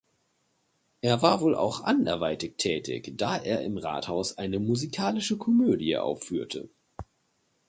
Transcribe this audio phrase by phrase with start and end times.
[1.01, 6.69] Er war wohl auch anderweitig tätig, da er im Rathaus eine musikalische Komödie aufführte.